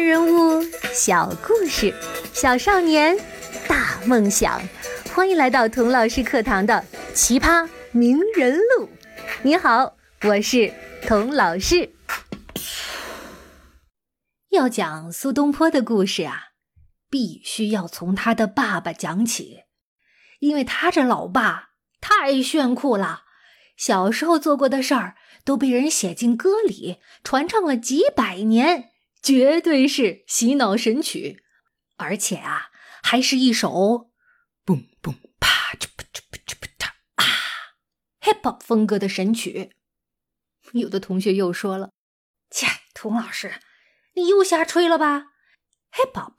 [0.00, 0.62] 人物，
[0.94, 1.94] 小故事，
[2.32, 3.16] 小少年，
[3.68, 4.60] 大梦想。
[5.14, 6.82] 欢迎来到童老师课堂的
[7.14, 8.86] 《奇葩名人录》。
[9.42, 10.72] 你好，我是
[11.06, 11.90] 童老师。
[14.48, 16.52] 要讲苏东坡的故事啊，
[17.10, 19.64] 必须要从他的爸爸讲起，
[20.38, 21.70] 因为他这老爸
[22.00, 23.24] 太炫酷了，
[23.76, 28.86] 小时候做过的事儿都被人写进歌里，传唱了几百年。
[29.22, 31.42] 绝对是洗脑神曲，
[31.96, 32.70] 而且啊，
[33.02, 34.10] 还是一首
[34.64, 37.24] 嘣嘣啪嚓啪嚓啪嚓啪嚓啊
[38.22, 39.72] ，hip hop 风格的神曲。
[40.72, 41.90] 有的同学又说了
[42.50, 43.60] ：“切，童老师，
[44.14, 45.26] 你又瞎吹了吧
[45.92, 46.34] ？hip hop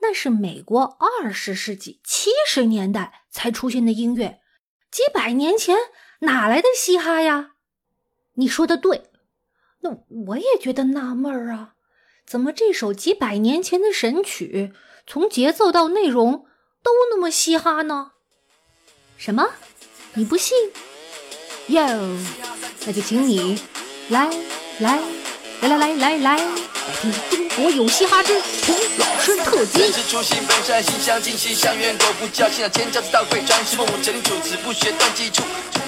[0.00, 0.82] 那是美国
[1.20, 4.40] 二十世纪七十年代才出现的音乐，
[4.90, 5.76] 几百年前
[6.20, 7.56] 哪来的嘻哈呀？”
[8.36, 9.10] 你说的对，
[9.80, 9.90] 那
[10.26, 11.71] 我也觉得纳闷儿啊。
[12.32, 14.72] 怎么这首几百年前的神曲，
[15.06, 16.46] 从节奏到内容
[16.82, 18.12] 都那么嘻哈呢？
[19.18, 19.50] 什么？
[20.14, 20.72] 你不信？
[21.66, 21.82] 哟，
[22.86, 23.60] 那就请你
[24.08, 24.30] 来
[24.78, 24.98] 来
[25.60, 29.80] 来来来来来听中国有嘻哈之童老师特辑。
[29.80, 31.96] 人之初，性本善，性相近，习相远。
[31.98, 32.90] 苟不教，性相迁。
[32.90, 35.42] 教子大会，张氏父母成主子不学断机杼。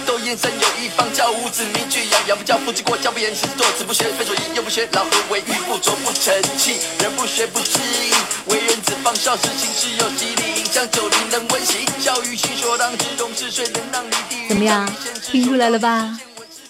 [0.06, 2.26] 窦燕山有一方教五子，名俱扬。
[2.28, 3.64] 养不教，父之过；教不严，师之惰。
[3.76, 6.78] 子不学，非所宜；幼不学，老何为玉不琢不成器。
[7.00, 8.12] 人不学，不知义。
[8.46, 11.84] 为人子，方少时，行事有吉利，影响九龄能温习。
[12.00, 14.48] 教育心所当知懂事，水能让离地。
[14.48, 14.88] 怎么样？
[15.22, 16.20] 听出来了吧？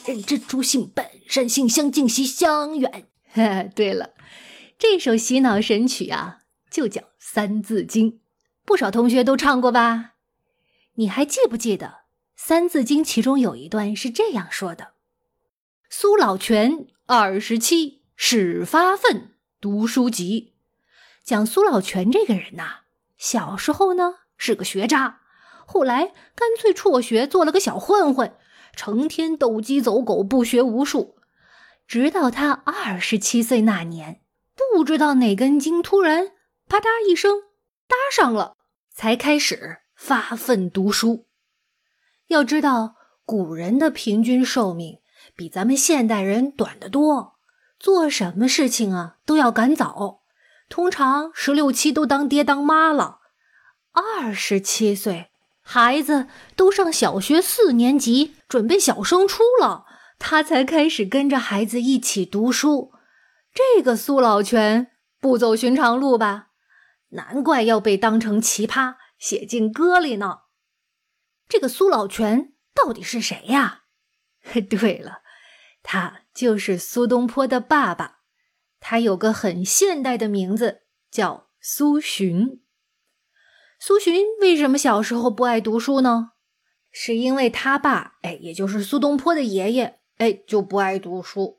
[0.07, 3.07] 人之初，性本善，性相近，习相远。
[3.75, 4.11] 对了，
[4.79, 6.41] 这首洗脑神曲啊，
[6.71, 8.13] 就叫《三字经》，
[8.65, 10.13] 不少同学都唱过吧？
[10.95, 11.87] 你还记不记得？
[12.37, 14.93] 《三字经》其中有一段是这样说的
[15.91, 20.53] ：“苏老泉二十七，始发愤读书籍。”
[21.25, 22.83] 讲苏老泉这个人呐，
[23.17, 25.21] 小时候呢是个学渣，
[25.67, 28.37] 后来干脆辍学做了个小混混，
[28.77, 31.17] 成天斗鸡走狗，不学无术。
[31.87, 34.21] 直到他二十七岁那年，
[34.55, 36.33] 不知道哪根筋突然
[36.69, 37.43] 啪嗒一声
[37.87, 38.57] 搭上了，
[38.93, 41.27] 才开始发奋读书。
[42.29, 42.95] 要知道，
[43.25, 44.99] 古人的平均寿命
[45.37, 47.35] 比咱们现代人短得多，
[47.79, 50.23] 做什么事情啊都要赶早。
[50.71, 53.19] 通常十六七都当爹当妈了，
[53.93, 55.31] 二十七岁
[55.61, 59.85] 孩子都上小学四年级，准备小升初了，
[60.19, 62.93] 他才开始跟着孩子一起读书。
[63.53, 66.49] 这个苏老泉不走寻常路吧？
[67.11, 70.39] 难怪要被当成奇葩写进歌里呢。
[71.49, 73.83] 这个苏老泉到底是谁呀？
[74.69, 75.23] 对了，
[75.83, 78.21] 他就是苏东坡的爸爸。
[78.81, 82.61] 他有个很现代的名字，叫苏洵。
[83.79, 86.33] 苏洵为什么小时候不爱读书呢？
[86.91, 91.59] 是因为他爸，哎，也就是苏东坡的爷爷，哎，就不爱读书，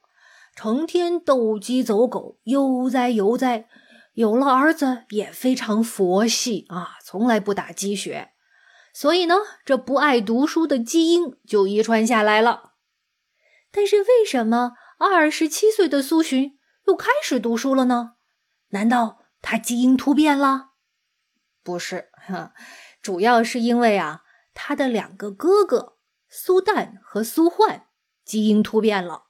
[0.56, 3.68] 成天斗鸡走狗，悠哉悠哉。
[4.14, 8.32] 有了儿子，也非常佛系啊，从来不打鸡血。
[8.94, 12.76] 所以呢，这不爱读书的基因就遗传下来了。
[13.72, 16.54] 但是为什么二十七岁的苏洵
[16.88, 18.14] 又开始读书了呢？
[18.70, 20.70] 难道他基因突变了？
[21.62, 22.54] 不是，哈，
[23.02, 24.22] 主要是因为啊，
[24.54, 25.98] 他的两个哥哥
[26.30, 27.88] 苏旦和苏焕
[28.26, 29.26] 基因突变了。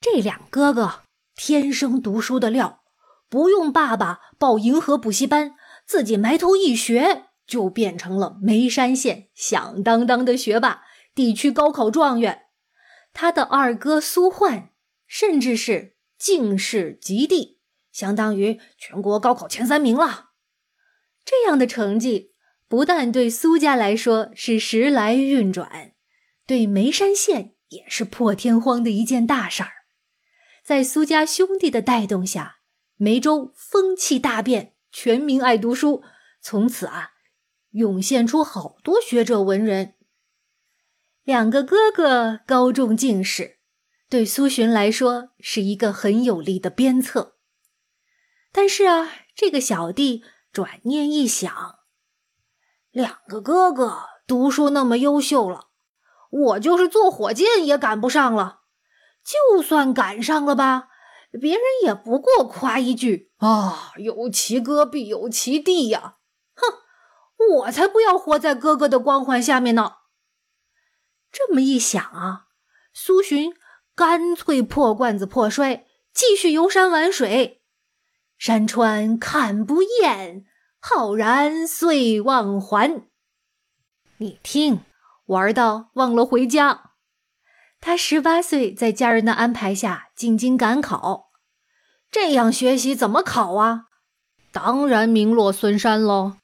[0.00, 1.02] 这两哥哥
[1.34, 2.82] 天生读书的料，
[3.28, 7.24] 不用爸爸报银河补习班，自己埋头一学。
[7.48, 10.82] 就变成了眉山县响当当的学霸，
[11.14, 12.42] 地区高考状元。
[13.14, 14.72] 他的二哥苏焕
[15.06, 17.58] 甚至是进士及第，
[17.90, 20.32] 相当于全国高考前三名了。
[21.24, 22.34] 这样的成绩
[22.68, 25.92] 不但对苏家来说是时来运转，
[26.46, 29.70] 对眉山县也是破天荒的一件大事儿。
[30.64, 32.58] 在苏家兄弟的带动下，
[32.96, 36.02] 梅州风气大变，全民爱读书，
[36.40, 37.12] 从此啊。
[37.72, 39.94] 涌现出好多学者文人。
[41.22, 43.58] 两个哥哥高中进士，
[44.08, 47.36] 对苏洵来说是一个很有力的鞭策。
[48.50, 51.80] 但是啊，这个小弟转念一想，
[52.90, 55.67] 两个哥哥读书那么优秀了，
[56.30, 58.60] 我就是坐火箭也赶不上了。
[59.24, 60.88] 就算赶上了吧，
[61.40, 66.16] 别人也不过夸一句啊，有其哥必有其弟呀。
[66.54, 69.92] 哼我才不要活在哥哥的光环下面呢！
[71.30, 72.46] 这么一想啊，
[72.92, 73.52] 苏洵
[73.94, 75.84] 干脆破罐子破摔，
[76.14, 77.62] 继续游山玩水。
[78.38, 80.46] 山川看不厌，
[80.80, 83.06] 浩然随忘还。
[84.16, 84.80] 你听，
[85.28, 86.92] 玩到忘了回家。
[87.80, 91.30] 他十八岁，在家人的安排下进京赶考，
[92.10, 93.84] 这样学习怎么考啊？
[94.50, 96.38] 当然名落孙山喽。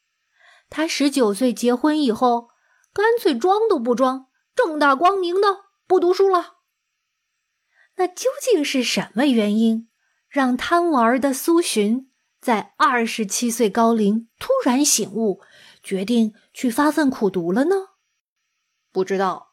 [0.70, 2.48] 他十九岁结婚以后，
[2.92, 6.54] 干脆装都不装，正大光明的不读书了。
[7.96, 9.88] 那究竟是什么原因，
[10.28, 12.08] 让贪玩的苏洵
[12.40, 15.40] 在二十七岁高龄突然醒悟，
[15.82, 17.93] 决定去发奋苦读了呢？
[18.94, 19.48] 不知道。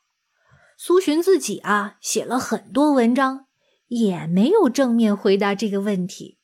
[0.77, 3.47] 苏洵自己啊，写了很多文章，
[3.87, 6.37] 也没有正面回答这个问题。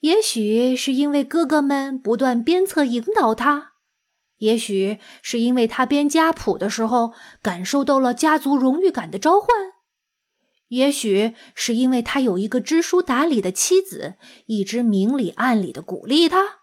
[0.00, 3.72] 也许是因为哥哥们不断鞭策引导他，
[4.38, 9.48] 也许是因为他编家谱的时候感受到了家族荣誉感的召唤，
[10.68, 14.16] 也许是因为他有一个知书达理的妻子，
[14.46, 16.60] 一直明里暗里的鼓励他，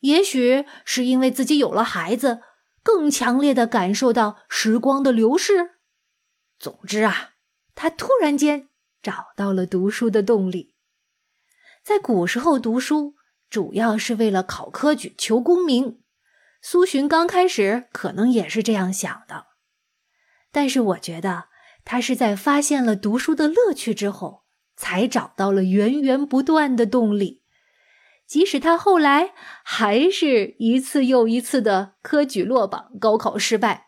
[0.00, 2.40] 也许是因为自己有了孩子，
[2.86, 5.72] 更强烈的感受到时光的流逝。
[6.56, 7.30] 总之啊，
[7.74, 8.68] 他突然间
[9.02, 10.76] 找到了读书的动力。
[11.82, 13.16] 在古时候读书，
[13.50, 16.00] 主要是为了考科举、求功名。
[16.62, 19.46] 苏洵刚开始可能也是这样想的，
[20.52, 21.46] 但是我觉得
[21.84, 24.44] 他是在发现了读书的乐趣之后，
[24.76, 27.42] 才找到了源源不断的动力。
[28.26, 29.32] 即使他后来
[29.64, 33.86] 还是一次又一次的科举落榜、高考失败，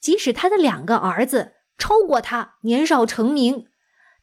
[0.00, 1.54] 即使他的两个儿子。
[1.80, 3.66] 超过他年少成名，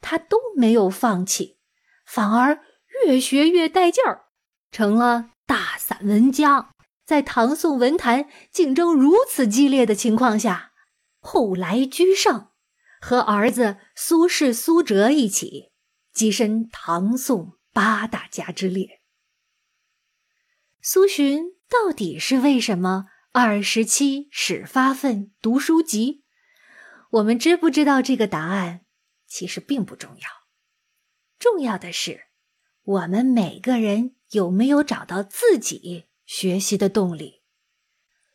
[0.01, 1.57] 他都没有放弃，
[2.05, 2.59] 反而
[3.05, 4.25] 越学越带劲儿，
[4.73, 6.71] 成了大散文家。
[7.05, 10.73] 在唐宋文坛竞争如此激烈的情况下，
[11.21, 12.51] 后来居上，
[12.99, 15.71] 和儿子苏轼、苏辙一起
[16.13, 18.99] 跻身唐宋八大家之列。
[20.87, 26.23] 苏洵到底是为什么二十七始发奋读书籍？
[27.09, 28.85] 我们知不知道这个答案，
[29.25, 30.29] 其实并不重要。
[31.39, 32.25] 重要的是，
[32.83, 37.41] 我们每个人有没有找到自己学习的动力。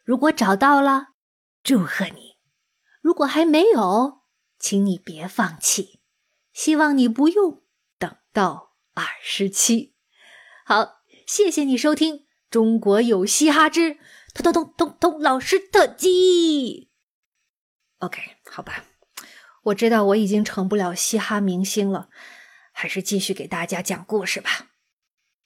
[0.02, 1.10] 如果找到了，
[1.62, 2.34] 祝贺你；
[3.00, 4.22] 如果还没有，
[4.58, 6.00] 请你别放弃。
[6.52, 7.62] 希望你不用
[7.96, 9.94] 等到二十七。
[10.64, 12.16] 好，谢谢你收听
[12.50, 13.98] 《中国有嘻哈之
[14.34, 16.90] 通通通通通老师特辑》。
[18.04, 18.20] OK，
[18.50, 18.84] 好吧，
[19.64, 22.08] 我知道我已经成不了嘻哈明星了，
[22.72, 24.68] 还是继续给大家讲故事吧。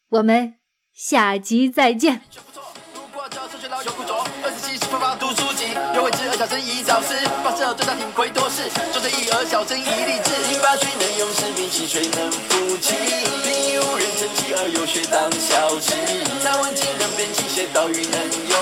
[0.08, 0.54] 我们
[0.92, 2.22] 下集再见。
[17.92, 18.53] 能